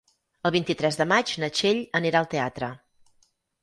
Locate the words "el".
0.49-0.53